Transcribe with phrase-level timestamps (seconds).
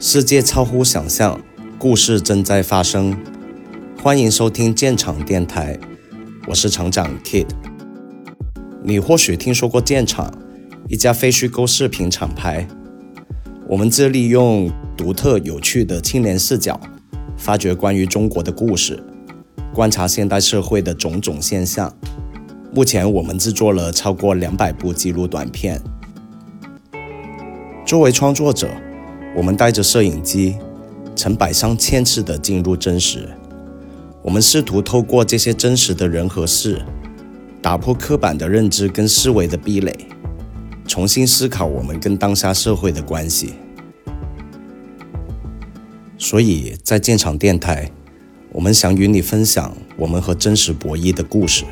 [0.00, 1.40] 世界超乎想象，
[1.78, 3.16] 故事正在发生。
[4.02, 5.78] 欢迎收听建厂电台，
[6.48, 7.46] 我是厂长 Kid。
[8.82, 10.36] 你或许听说过建厂，
[10.88, 12.66] 一家非虚构视频厂牌。
[13.68, 16.78] 我们致力用独特有趣的青年视角，
[17.36, 19.00] 发掘关于中国的故事，
[19.72, 21.96] 观察现代社会的种种现象。
[22.74, 25.80] 目前，我们制作了超过两百部纪录短片。
[27.86, 28.68] 作为创作者，
[29.36, 30.56] 我们带着摄影机，
[31.16, 33.28] 成百上千次的进入真实。
[34.22, 36.80] 我们试图透过这些真实的人和事，
[37.60, 39.92] 打破刻板的认知跟思维的壁垒，
[40.86, 43.54] 重新思考我们跟当下社会的关系。
[46.16, 47.90] 所以在建厂电台，
[48.52, 51.64] 我们想与你分享我们和真实博弈的故事。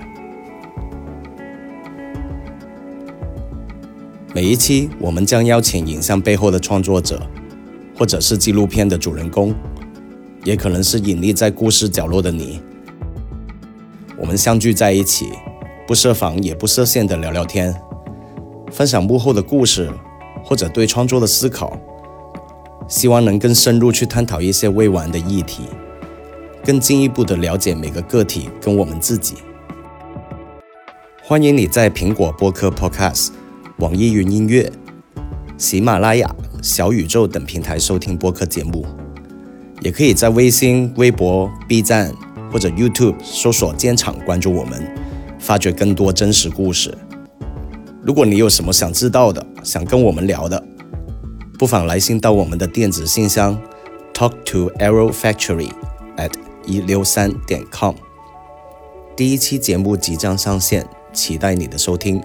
[4.35, 7.23] 每一期，我们将邀请影像背后的创作者，
[8.03, 9.55] 或者是纪录片的主人公，
[10.43, 12.61] 也可能是隐匿在故事角落的你。
[14.19, 15.29] 我们相聚在一起，
[15.87, 17.73] 不设防也不设限的聊聊天，
[18.73, 19.89] 分享幕后的故事，
[20.43, 21.79] 或者对创作的思考。
[22.89, 25.63] 希望能更深入去探讨一些未完的议题，
[26.65, 29.37] 更进一步的了解每个个体跟我们自己。
[31.23, 33.29] 欢迎你在苹果播客 Podcast。
[33.77, 34.73] 网易云音乐、
[35.57, 38.87] 喜马拉雅、小宇宙等平台收听播客节目，
[39.81, 42.15] 也可以在微信、微博、B 站
[42.53, 44.81] 或者 YouTube 搜索“坚厂”关注我们，
[45.41, 46.97] 发掘更多真实故事。
[48.05, 50.63] 如果你有什么想知道的、想跟我们聊的，
[51.59, 53.61] 不妨来信到我们的电子信箱
[54.15, 55.69] talk to arrow factory
[56.17, 56.31] at
[56.65, 57.97] 一六三点 com。
[59.17, 62.23] 第一期节目即将上线，期待你的收听。